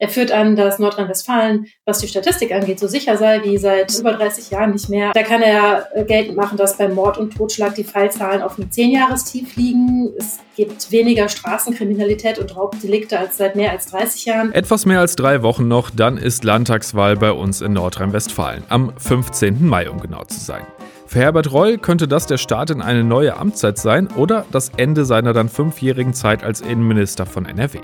[0.00, 4.12] Er führt an, dass Nordrhein-Westfalen, was die Statistik angeht, so sicher sei wie seit über
[4.12, 5.10] 30 Jahren nicht mehr.
[5.12, 8.70] Da kann er äh, geltend machen, dass beim Mord und Totschlag die Fallzahlen auf einem
[8.70, 10.12] Zehnjahrestief liegen.
[10.16, 14.52] Es gibt weniger Straßenkriminalität und Raubdelikte als seit mehr als 30 Jahren.
[14.52, 18.62] Etwas mehr als drei Wochen noch, dann ist Landtagswahl bei uns in Nordrhein-Westfalen.
[18.68, 19.66] Am 15.
[19.66, 20.62] Mai, um genau zu sein.
[21.06, 25.04] Für Herbert Reul könnte das der Start in eine neue Amtszeit sein oder das Ende
[25.04, 27.80] seiner dann fünfjährigen Zeit als Innenminister von NRW.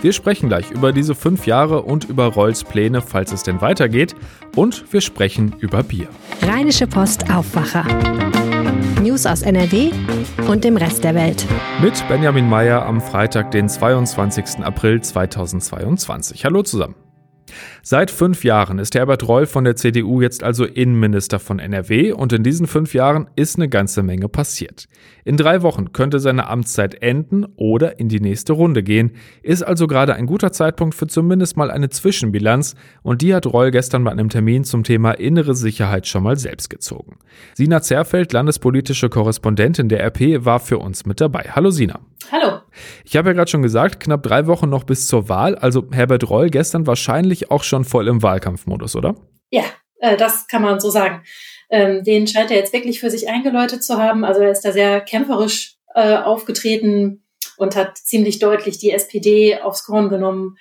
[0.00, 4.14] Wir sprechen gleich über diese fünf Jahre und über Rolls Pläne, falls es denn weitergeht.
[4.54, 6.08] Und wir sprechen über Bier.
[6.42, 7.84] Rheinische Post Aufwacher.
[9.02, 9.90] News aus NRW
[10.48, 11.46] und dem Rest der Welt.
[11.82, 14.64] Mit Benjamin Meyer am Freitag, den 22.
[14.64, 16.44] April 2022.
[16.44, 16.94] Hallo zusammen.
[17.90, 22.34] Seit fünf Jahren ist Herbert Reul von der CDU jetzt also Innenminister von NRW und
[22.34, 24.90] in diesen fünf Jahren ist eine ganze Menge passiert.
[25.24, 29.86] In drei Wochen könnte seine Amtszeit enden oder in die nächste Runde gehen, ist also
[29.86, 34.10] gerade ein guter Zeitpunkt für zumindest mal eine Zwischenbilanz und die hat Reul gestern bei
[34.10, 37.16] einem Termin zum Thema innere Sicherheit schon mal selbst gezogen.
[37.54, 41.52] Sina Zerfeld, landespolitische Korrespondentin der RP, war für uns mit dabei.
[41.54, 42.00] Hallo Sina.
[42.30, 42.58] Hallo.
[43.04, 45.54] Ich habe ja gerade schon gesagt, knapp drei Wochen noch bis zur Wahl.
[45.54, 49.14] Also Herbert Reul gestern wahrscheinlich auch schon voll im Wahlkampfmodus, oder?
[49.50, 49.64] Ja,
[50.00, 51.22] äh, das kann man so sagen.
[51.70, 54.24] Ähm, den scheint er jetzt wirklich für sich eingeläutet zu haben.
[54.24, 57.24] Also er ist da sehr kämpferisch äh, aufgetreten
[57.56, 60.56] und hat ziemlich deutlich die SPD aufs Korn genommen.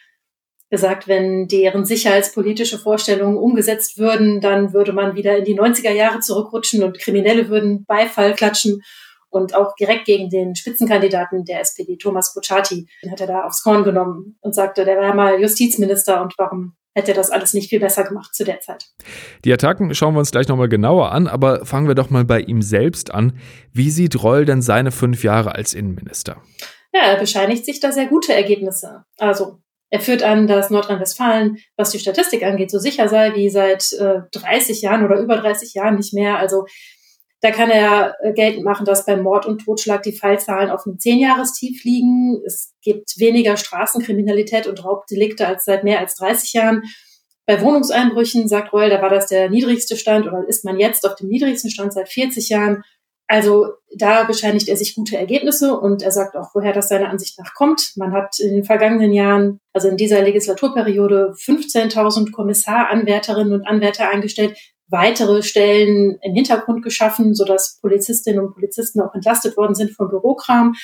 [0.69, 6.19] Gesagt, wenn deren sicherheitspolitische Vorstellungen umgesetzt würden, dann würde man wieder in die 90er Jahre
[6.19, 8.81] zurückrutschen und Kriminelle würden Beifall klatschen
[9.29, 13.63] und auch direkt gegen den Spitzenkandidaten der SPD, Thomas Bocciati, den hat er da aufs
[13.63, 17.69] Korn genommen und sagte, der war mal Justizminister und warum hätte er das alles nicht
[17.69, 18.85] viel besser gemacht zu der Zeit.
[19.45, 22.41] Die Attacken schauen wir uns gleich nochmal genauer an, aber fangen wir doch mal bei
[22.41, 23.39] ihm selbst an.
[23.71, 26.41] Wie sieht Reul denn seine fünf Jahre als Innenminister?
[26.93, 29.03] Ja, er bescheinigt sich da sehr gute Ergebnisse.
[29.19, 33.93] Also er führt an, dass Nordrhein-Westfalen, was die Statistik angeht, so sicher sei wie seit
[33.93, 36.39] äh, 30 Jahren oder über 30 Jahren nicht mehr.
[36.39, 36.65] Also
[37.41, 40.99] da kann er äh, geltend machen, dass beim Mord und Totschlag die Fallzahlen auf einem
[40.99, 42.41] Zehnjahrestief liegen.
[42.45, 46.83] Es gibt weniger Straßenkriminalität und Raubdelikte als seit mehr als 30 Jahren.
[47.45, 51.15] Bei Wohnungseinbrüchen, sagt Reul, da war das der niedrigste Stand oder ist man jetzt auf
[51.15, 52.83] dem niedrigsten Stand seit 40 Jahren.
[53.27, 57.37] Also da bescheinigt er sich gute Ergebnisse und er sagt auch, woher das seiner Ansicht
[57.37, 57.91] nach kommt.
[57.97, 64.57] Man hat in den vergangenen Jahren, also in dieser Legislaturperiode, 15.000 Kommissaranwärterinnen und Anwärter eingestellt,
[64.89, 70.75] weitere Stellen im Hintergrund geschaffen, sodass Polizistinnen und Polizisten auch entlastet worden sind von Bürokram.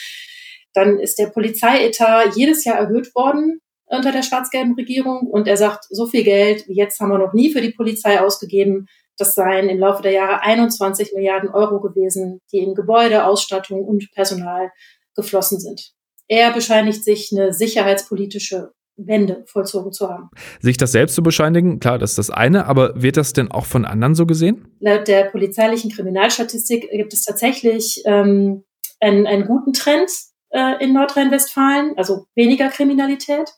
[0.74, 5.28] Dann ist der Polizeietat jedes Jahr erhöht worden unter der schwarz-gelben Regierung.
[5.28, 8.19] Und er sagt, so viel Geld wie jetzt haben wir noch nie für die Polizei
[8.19, 8.88] ausgegeben.
[9.18, 14.12] Das seien im Laufe der Jahre 21 Milliarden Euro gewesen, die in Gebäude, Ausstattung und
[14.13, 14.72] Personal
[15.16, 15.92] geflossen sind.
[16.28, 20.30] Er bescheinigt sich eine sicherheitspolitische Wende vollzogen zu haben.
[20.59, 23.66] Sich das selbst zu bescheinigen, klar, das ist das eine, aber wird das denn auch
[23.66, 24.68] von anderen so gesehen?
[24.80, 28.64] Laut der polizeilichen Kriminalstatistik gibt es tatsächlich ähm,
[29.00, 30.09] einen, einen guten Trend
[30.50, 33.50] äh, in Nordrhein-Westfalen, also weniger Kriminalität.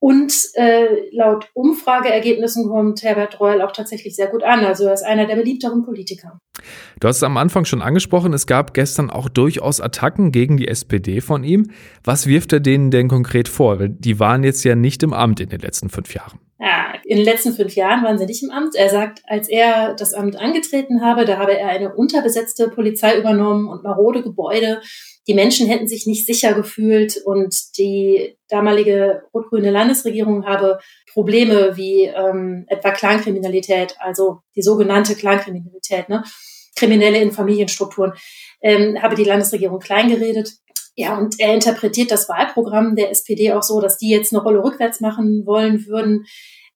[0.00, 4.64] Und äh, laut Umfrageergebnissen kommt Herbert Reul auch tatsächlich sehr gut an.
[4.64, 6.40] Also er ist einer der beliebteren Politiker.
[6.98, 10.68] Du hast es am Anfang schon angesprochen, es gab gestern auch durchaus Attacken gegen die
[10.68, 11.70] SPD von ihm.
[12.02, 13.78] Was wirft er denen denn konkret vor?
[13.78, 16.40] Weil die waren jetzt ja nicht im Amt in den letzten fünf Jahren.
[16.58, 18.74] Ja, in den letzten fünf Jahren waren sie nicht im Amt.
[18.76, 23.66] Er sagt, als er das Amt angetreten habe, da habe er eine unterbesetzte Polizei übernommen
[23.66, 24.80] und marode Gebäude
[25.26, 30.78] die Menschen hätten sich nicht sicher gefühlt und die damalige rot-grüne Landesregierung habe
[31.12, 36.24] Probleme wie ähm, etwa Clankriminalität, also die sogenannte Clankriminalität, ne?
[36.76, 38.12] Kriminelle in Familienstrukturen,
[38.62, 40.54] ähm, habe die Landesregierung kleingeredet.
[40.96, 44.62] Ja, und er interpretiert das Wahlprogramm der SPD auch so, dass die jetzt eine Rolle
[44.62, 46.24] rückwärts machen wollen würden.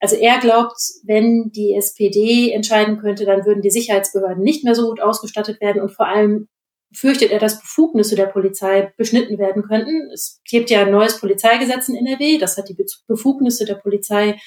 [0.00, 4.88] Also er glaubt, wenn die SPD entscheiden könnte, dann würden die Sicherheitsbehörden nicht mehr so
[4.88, 6.48] gut ausgestattet werden und vor allem
[6.94, 10.10] fürchtet er, dass Befugnisse der Polizei beschnitten werden könnten.
[10.12, 14.38] Es gibt ja ein neues Polizeigesetz in NRW, das hat die Befugnisse der Polizei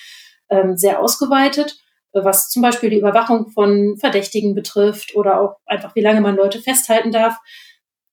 [0.50, 1.78] ähm, sehr ausgeweitet,
[2.14, 6.62] was zum Beispiel die Überwachung von Verdächtigen betrifft oder auch einfach, wie lange man Leute
[6.62, 7.38] festhalten darf.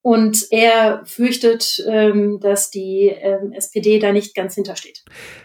[0.07, 5.03] Und er fürchtet, ähm, dass die ähm, SPD da nicht ganz hintersteht.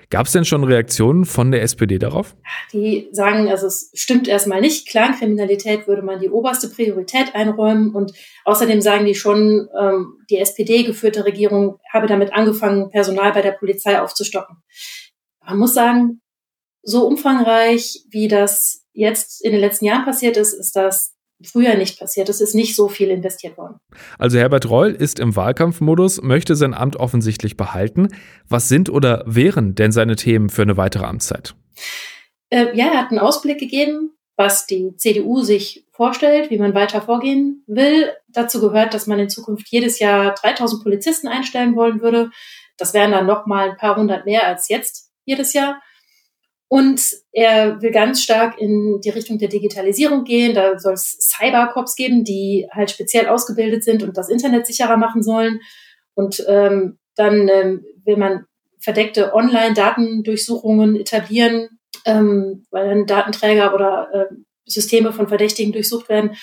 [0.10, 2.36] Gab es denn schon Reaktionen von der SPD darauf?
[2.74, 4.90] Die sagen, also es stimmt erstmal nicht.
[4.90, 7.96] Clankriminalität würde man die oberste Priorität einräumen.
[7.96, 8.12] Und
[8.44, 14.02] außerdem sagen die schon, ähm, die SPD-geführte Regierung habe damit angefangen, Personal bei der Polizei
[14.02, 14.58] aufzustocken.
[15.42, 16.20] Man muss sagen,
[16.84, 22.00] so umfangreich, wie das jetzt in den letzten Jahren passiert ist, ist das früher nicht
[22.00, 22.30] passiert.
[22.30, 23.78] Es ist nicht so viel investiert worden.
[24.18, 28.10] Also Herbert Reul ist im Wahlkampfmodus, möchte sein Amt offensichtlich behalten.
[28.48, 31.56] Was sind oder wären denn seine Themen für eine weitere Amtszeit?
[32.50, 37.02] Äh, ja, er hat einen Ausblick gegeben, was die CDU sich vorstellt, wie man weiter
[37.02, 38.12] vorgehen will.
[38.30, 42.32] Dazu gehört, dass man in Zukunft jedes Jahr 3000 Polizisten einstellen wollen würde.
[42.78, 45.82] Das wären dann noch mal ein paar hundert mehr als jetzt jedes Jahr.
[46.70, 47.02] Und
[47.32, 50.54] er will ganz stark in die Richtung der Digitalisierung gehen.
[50.54, 55.24] Da soll es Cybercops geben, die halt speziell ausgebildet sind und das Internet sicherer machen
[55.24, 55.62] sollen.
[56.14, 58.46] Und ähm, dann ähm, will man
[58.80, 61.70] verdeckte Online-Datendurchsuchungen etablieren,
[62.06, 64.36] ähm, weil dann Datenträger oder äh,
[64.66, 66.36] Systeme von Verdächtigen durchsucht werden.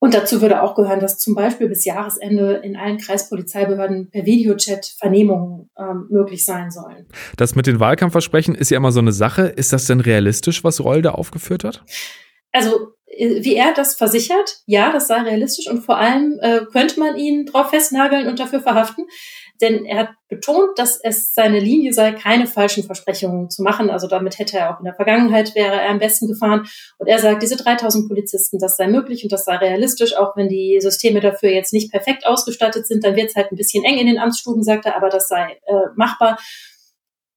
[0.00, 4.94] Und dazu würde auch gehören, dass zum Beispiel bis Jahresende in allen Kreispolizeibehörden per Videochat
[4.98, 7.06] Vernehmungen ähm, möglich sein sollen.
[7.36, 9.42] Das mit den Wahlkampfversprechen ist ja immer so eine Sache.
[9.42, 11.84] Ist das denn realistisch, was Reul da aufgeführt hat?
[12.50, 17.16] Also wie er das versichert, ja, das sei realistisch und vor allem äh, könnte man
[17.16, 19.06] ihn drauf festnageln und dafür verhaften
[19.60, 23.90] denn er hat betont, dass es seine Linie sei, keine falschen Versprechungen zu machen.
[23.90, 26.66] Also damit hätte er auch in der Vergangenheit wäre er am besten gefahren.
[26.98, 30.48] Und er sagt, diese 3000 Polizisten, das sei möglich und das sei realistisch, auch wenn
[30.48, 33.98] die Systeme dafür jetzt nicht perfekt ausgestattet sind, dann wird es halt ein bisschen eng
[33.98, 36.38] in den Amtsstuben, sagt er, aber das sei äh, machbar.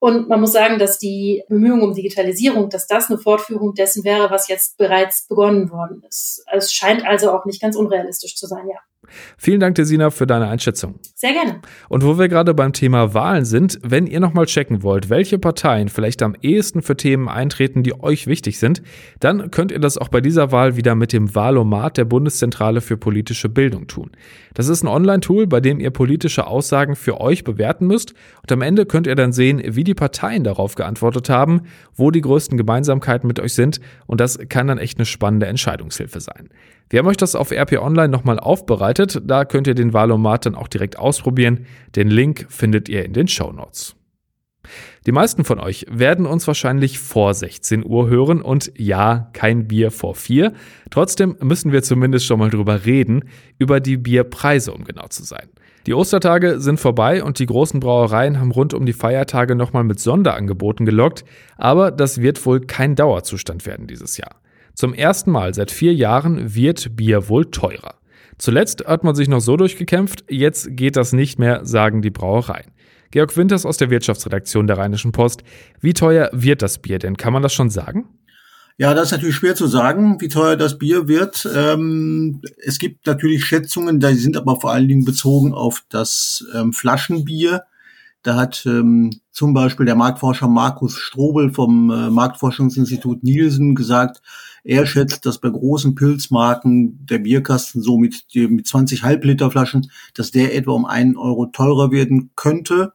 [0.04, 4.30] Und man muss sagen, dass die Bemühungen um Digitalisierung, dass das eine Fortführung dessen wäre,
[4.30, 6.44] was jetzt bereits begonnen worden ist.
[6.52, 8.76] Es scheint also auch nicht ganz unrealistisch zu sein, ja.
[9.38, 10.98] Vielen Dank, Desina, für deine Einschätzung.
[11.14, 11.60] Sehr gerne.
[11.88, 15.88] Und wo wir gerade beim Thema Wahlen sind, wenn ihr nochmal checken wollt, welche Parteien
[15.88, 18.82] vielleicht am ehesten für Themen eintreten, die euch wichtig sind,
[19.20, 22.98] dann könnt ihr das auch bei dieser Wahl wieder mit dem Wahlomat der Bundeszentrale für
[22.98, 24.10] politische Bildung tun.
[24.54, 28.62] Das ist ein Online-Tool, bei dem ihr politische Aussagen für euch bewerten müsst und am
[28.62, 31.62] Ende könnt ihr dann sehen, wie die Parteien darauf geantwortet haben,
[31.94, 36.20] wo die größten Gemeinsamkeiten mit euch sind und das kann dann echt eine spannende Entscheidungshilfe
[36.20, 36.48] sein.
[36.90, 39.22] Wir haben euch das auf RP Online nochmal aufbereitet.
[39.24, 41.66] Da könnt ihr den Valomat dann auch direkt ausprobieren.
[41.96, 43.96] Den Link findet ihr in den Show Notes.
[45.06, 49.90] Die meisten von euch werden uns wahrscheinlich vor 16 Uhr hören und ja, kein Bier
[49.90, 50.54] vor vier.
[50.90, 53.24] Trotzdem müssen wir zumindest schon mal drüber reden,
[53.58, 55.48] über die Bierpreise, um genau zu sein.
[55.86, 60.00] Die Ostertage sind vorbei und die großen Brauereien haben rund um die Feiertage nochmal mit
[60.00, 61.26] Sonderangeboten gelockt,
[61.58, 64.36] aber das wird wohl kein Dauerzustand werden dieses Jahr.
[64.72, 67.96] Zum ersten Mal seit vier Jahren wird Bier wohl teurer.
[68.38, 72.72] Zuletzt hat man sich noch so durchgekämpft, jetzt geht das nicht mehr, sagen die Brauereien.
[73.14, 75.44] Georg Winters aus der Wirtschaftsredaktion der Rheinischen Post.
[75.80, 77.16] Wie teuer wird das Bier denn?
[77.16, 78.08] Kann man das schon sagen?
[78.76, 81.48] Ja, das ist natürlich schwer zu sagen, wie teuer das Bier wird.
[81.54, 86.72] Ähm, es gibt natürlich Schätzungen, die sind aber vor allen Dingen bezogen auf das ähm,
[86.72, 87.62] Flaschenbier.
[88.24, 94.22] Da hat ähm, zum Beispiel der Marktforscher Markus Strobel vom äh, Marktforschungsinstitut Nielsen gesagt,
[94.64, 100.56] er schätzt, dass bei großen Pilzmarken der Bierkasten so mit, mit 20 Halbliterflaschen, dass der
[100.56, 102.92] etwa um einen Euro teurer werden könnte.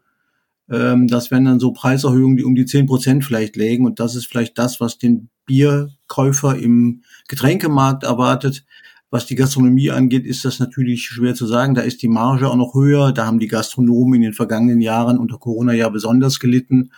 [0.72, 3.86] Ähm, das wären dann so Preiserhöhungen, die um die 10 Prozent vielleicht lägen.
[3.86, 8.66] Und das ist vielleicht das, was den Bierkäufer im Getränkemarkt erwartet.
[9.12, 11.74] Was die Gastronomie angeht, ist das natürlich schwer zu sagen.
[11.74, 13.12] Da ist die Marge auch noch höher.
[13.12, 16.92] Da haben die Gastronomen in den vergangenen Jahren unter Corona ja besonders gelitten.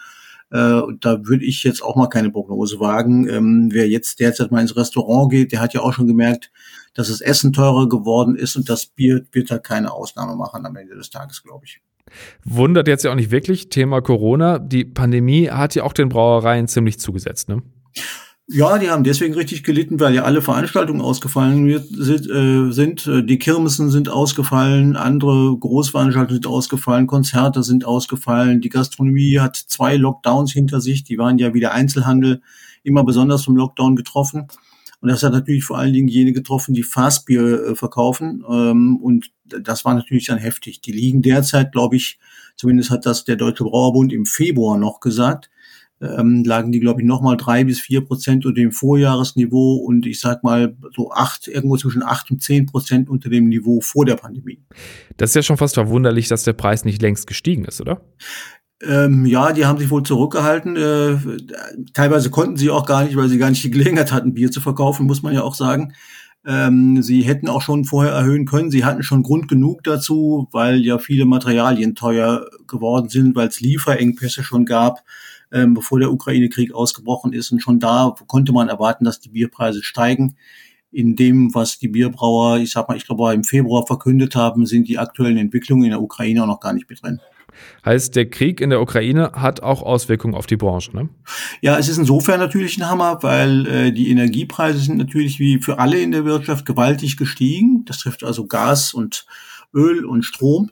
[0.49, 3.29] Äh, da würde ich jetzt auch mal keine Prognose wagen.
[3.29, 6.51] Ähm, wer jetzt derzeit mal ins Restaurant geht, der hat ja auch schon gemerkt,
[6.93, 10.75] dass das Essen teurer geworden ist und das Bier wird da keine Ausnahme machen am
[10.75, 11.79] Ende des Tages, glaube ich.
[12.43, 14.59] Wundert jetzt ja auch nicht wirklich, Thema Corona.
[14.59, 17.61] Die Pandemie hat ja auch den Brauereien ziemlich zugesetzt, ne?
[18.53, 23.05] Ja, die haben deswegen richtig gelitten, weil ja alle Veranstaltungen ausgefallen äh, sind.
[23.05, 28.59] Die Kirmessen sind ausgefallen, andere Großveranstaltungen sind ausgefallen, Konzerte sind ausgefallen.
[28.59, 31.05] Die Gastronomie hat zwei Lockdowns hinter sich.
[31.05, 32.41] Die waren ja wie der Einzelhandel
[32.83, 34.47] immer besonders vom Lockdown getroffen.
[35.01, 38.43] Und das hat natürlich vor allen Dingen jene getroffen, die Fastbier äh, verkaufen.
[38.47, 40.81] Ähm, und das war natürlich dann heftig.
[40.81, 42.19] Die liegen derzeit, glaube ich,
[42.55, 45.49] zumindest hat das der Deutsche Brauerbund im Februar noch gesagt,
[46.01, 50.19] ähm, lagen die, glaube ich, nochmal drei bis vier Prozent unter dem Vorjahresniveau und ich
[50.19, 54.15] sag mal so acht, irgendwo zwischen acht und zehn Prozent unter dem Niveau vor der
[54.15, 54.63] Pandemie.
[55.17, 58.01] Das ist ja schon fast verwunderlich, dass der Preis nicht längst gestiegen ist, oder?
[58.87, 60.75] Ähm, ja, die haben sich wohl zurückgehalten.
[60.75, 61.17] Äh,
[61.93, 64.61] teilweise konnten sie auch gar nicht, weil sie gar nicht die Gelegenheit hatten, Bier zu
[64.61, 65.93] verkaufen, muss man ja auch sagen.
[66.45, 68.71] Ähm, sie hätten auch schon vorher erhöhen können.
[68.71, 73.61] Sie hatten schon Grund genug dazu, weil ja viele Materialien teuer geworden sind, weil es
[73.61, 75.03] Lieferengpässe schon gab
[75.51, 77.51] ähm, bevor der Ukraine-Krieg ausgebrochen ist.
[77.51, 80.35] Und schon da konnte man erwarten, dass die Bierpreise steigen.
[80.91, 84.87] In dem, was die Bierbrauer, ich sag mal, ich glaube, im Februar verkündet haben, sind
[84.87, 87.19] die aktuellen Entwicklungen in der Ukraine auch noch gar nicht mit drin.
[87.85, 91.09] Heißt, der Krieg in der Ukraine hat auch Auswirkungen auf die Branche, ne?
[91.61, 95.79] Ja, es ist insofern natürlich ein Hammer, weil äh, die Energiepreise sind natürlich wie für
[95.79, 97.85] alle in der Wirtschaft gewaltig gestiegen.
[97.85, 99.25] Das trifft also Gas und
[99.73, 100.71] Öl und Strom.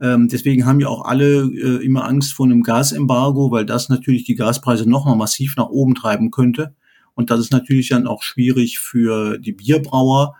[0.00, 4.24] Ähm, deswegen haben ja auch alle äh, immer Angst vor einem Gasembargo, weil das natürlich
[4.24, 6.74] die Gaspreise nochmal massiv nach oben treiben könnte.
[7.14, 10.36] Und das ist natürlich dann auch schwierig für die Bierbrauer,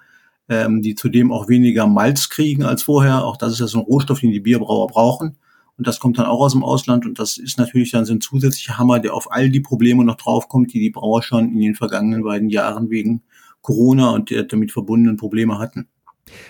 [0.49, 3.25] ähm, die zudem auch weniger Malz kriegen als vorher.
[3.25, 5.37] Auch das ist ja so ein Rohstoff, den die Bierbrauer brauchen.
[5.79, 7.07] Und das kommt dann auch aus dem Ausland.
[7.07, 10.17] Und das ist natürlich dann so ein zusätzlicher Hammer, der auf all die Probleme noch
[10.17, 13.23] draufkommt, die die Brauer schon in den vergangenen beiden Jahren wegen
[13.63, 15.89] Corona und der damit verbundenen Probleme hatten.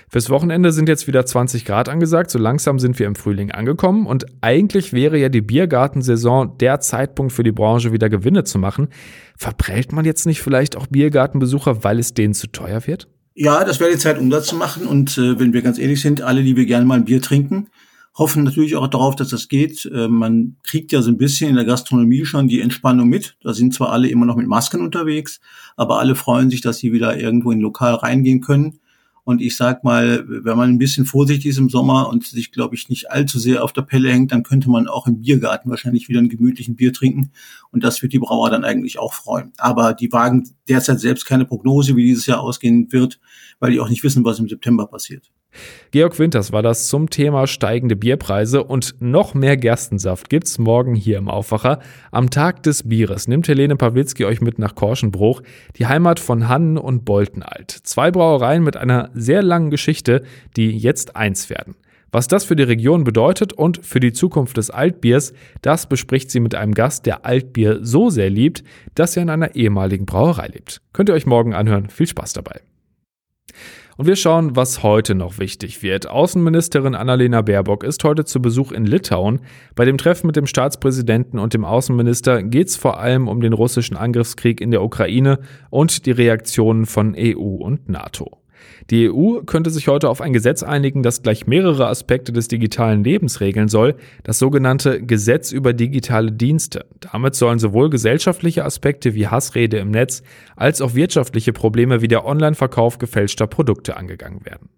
[0.09, 2.31] Fürs Wochenende sind jetzt wieder 20 Grad angesagt.
[2.31, 4.07] So langsam sind wir im Frühling angekommen.
[4.07, 8.89] Und eigentlich wäre ja die Biergartensaison der Zeitpunkt für die Branche wieder Gewinne zu machen.
[9.37, 13.09] Verprellt man jetzt nicht vielleicht auch Biergartenbesucher, weil es denen zu teuer wird?
[13.35, 14.87] Ja, das wäre die Zeit, um das zu machen.
[14.87, 17.69] Und äh, wenn wir ganz ehrlich sind, alle, die wir gerne mal ein Bier trinken,
[18.19, 19.87] hoffen natürlich auch darauf, dass das geht.
[19.87, 23.37] Äh, man kriegt ja so ein bisschen in der Gastronomie schon die Entspannung mit.
[23.43, 25.41] Da sind zwar alle immer noch mit Masken unterwegs,
[25.77, 28.81] aber alle freuen sich, dass sie wieder irgendwo in ein Lokal reingehen können.
[29.29, 32.75] Und ich sag mal, wenn man ein bisschen vorsichtig ist im Sommer und sich, glaube
[32.75, 36.09] ich, nicht allzu sehr auf der Pelle hängt, dann könnte man auch im Biergarten wahrscheinlich
[36.09, 37.31] wieder einen gemütlichen Bier trinken.
[37.71, 39.53] Und das wird die Brauer dann eigentlich auch freuen.
[39.59, 43.21] Aber die wagen derzeit selbst keine Prognose, wie dieses Jahr ausgehen wird,
[43.61, 45.31] weil die auch nicht wissen, was im September passiert.
[45.91, 51.17] Georg Winters war das zum Thema steigende Bierpreise und noch mehr Gerstensaft gibt's morgen hier
[51.17, 51.81] im Aufwacher.
[52.11, 55.43] Am Tag des Bieres nimmt Helene Pawlitzki euch mit nach Korschenbruch,
[55.77, 57.71] die Heimat von Hannen und Boltenalt.
[57.71, 60.23] Zwei Brauereien mit einer sehr langen Geschichte,
[60.57, 61.75] die jetzt eins werden.
[62.13, 66.41] Was das für die Region bedeutet und für die Zukunft des Altbiers, das bespricht sie
[66.41, 68.63] mit einem Gast, der Altbier so sehr liebt,
[68.95, 70.81] dass er in einer ehemaligen Brauerei lebt.
[70.93, 71.89] Könnt ihr euch morgen anhören.
[71.91, 72.61] Viel Spaß dabei.
[73.99, 76.09] Und wir schauen, was heute noch wichtig wird.
[76.09, 79.41] Außenministerin Annalena Baerbock ist heute zu Besuch in Litauen.
[79.75, 83.53] Bei dem Treffen mit dem Staatspräsidenten und dem Außenminister geht es vor allem um den
[83.53, 85.41] russischen Angriffskrieg in der Ukraine
[85.71, 88.39] und die Reaktionen von EU und NATO.
[88.91, 93.05] Die EU könnte sich heute auf ein Gesetz einigen, das gleich mehrere Aspekte des digitalen
[93.05, 96.87] Lebens regeln soll, das sogenannte Gesetz über digitale Dienste.
[97.01, 100.23] Damit sollen sowohl gesellschaftliche Aspekte wie Hassrede im Netz
[100.57, 104.69] als auch wirtschaftliche Probleme wie der Online-Verkauf gefälschter Produkte angegangen werden.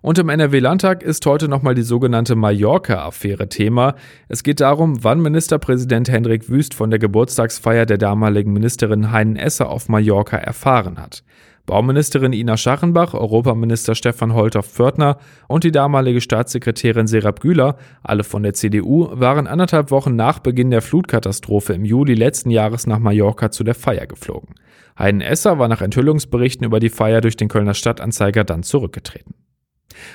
[0.00, 3.96] Und im NRW-Landtag ist heute nochmal die sogenannte Mallorca-Affäre Thema.
[4.28, 9.68] Es geht darum, wann Ministerpräsident Hendrik Wüst von der Geburtstagsfeier der damaligen Ministerin Heinen Esser
[9.68, 11.24] auf Mallorca erfahren hat.
[11.68, 18.54] Bauministerin Ina Schachenbach, Europaminister Stefan Holthoff-Pförtner und die damalige Staatssekretärin Serap Güler, alle von der
[18.54, 23.64] CDU, waren anderthalb Wochen nach Beginn der Flutkatastrophe im Juli letzten Jahres nach Mallorca zu
[23.64, 24.54] der Feier geflogen.
[24.98, 29.34] Heiden Esser war nach Enthüllungsberichten über die Feier durch den Kölner Stadtanzeiger dann zurückgetreten.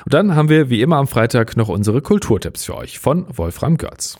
[0.05, 3.77] Und dann haben wir wie immer am Freitag noch unsere Kulturtipps für euch von Wolfram
[3.77, 4.17] Görz.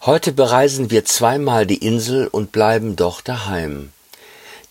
[0.00, 3.90] Heute bereisen wir zweimal die Insel und bleiben doch daheim.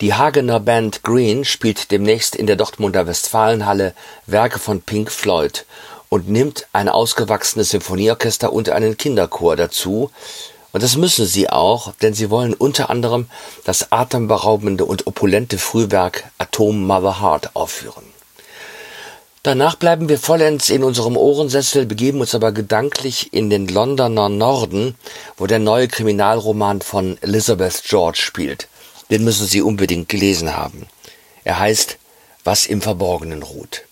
[0.01, 3.93] Die Hagener Band Green spielt demnächst in der Dortmunder Westfalenhalle
[4.25, 5.65] Werke von Pink Floyd
[6.09, 10.11] und nimmt ein ausgewachsenes Symphonieorchester und einen Kinderchor dazu.
[10.71, 13.29] Und das müssen sie auch, denn sie wollen unter anderem
[13.65, 18.03] das atemberaubende und opulente Frühwerk Atom Mother Heart aufführen.
[19.43, 24.95] Danach bleiben wir vollends in unserem Ohrensessel, begeben uns aber gedanklich in den Londoner Norden,
[25.37, 28.67] wo der neue Kriminalroman von Elizabeth George spielt.
[29.13, 30.87] Den müssen Sie unbedingt gelesen haben.
[31.43, 31.99] Er heißt
[32.43, 33.83] Was im Verborgenen ruht.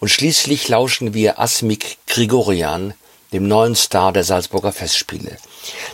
[0.00, 2.92] Und schließlich lauschen wir Asmik Grigorian,
[3.32, 5.38] dem neuen Star der Salzburger Festspiele.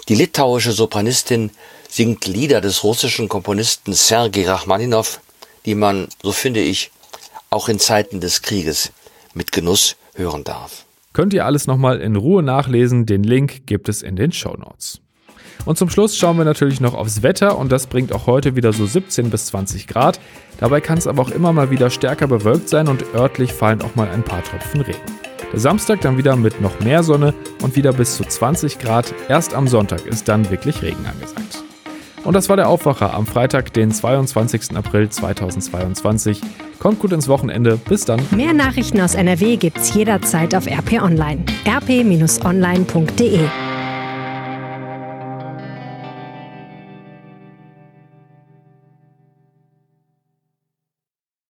[0.08, 1.52] Die litauische Sopranistin
[1.88, 5.20] singt Lieder des russischen Komponisten Sergei Rachmaninow,
[5.64, 6.90] die man, so finde ich,
[7.50, 8.90] auch in Zeiten des Krieges
[9.32, 10.86] mit Genuss hören darf.
[11.12, 15.00] Könnt ihr alles nochmal in Ruhe nachlesen, den Link gibt es in den Show Notes.
[15.64, 18.72] Und zum Schluss schauen wir natürlich noch aufs Wetter und das bringt auch heute wieder
[18.72, 20.20] so 17 bis 20 Grad.
[20.58, 23.94] Dabei kann es aber auch immer mal wieder stärker bewölkt sein und örtlich fallen auch
[23.94, 24.98] mal ein paar Tropfen Regen.
[25.52, 29.12] Der Samstag dann wieder mit noch mehr Sonne und wieder bis zu 20 Grad.
[29.28, 31.64] Erst am Sonntag ist dann wirklich Regen angesagt.
[32.24, 34.76] Und das war der Aufwacher am Freitag, den 22.
[34.76, 36.40] April 2022.
[36.78, 37.76] Kommt gut ins Wochenende.
[37.76, 38.20] Bis dann.
[38.30, 41.44] Mehr Nachrichten aus NRW gibt's jederzeit auf RP Online.
[41.66, 43.40] rp-online.de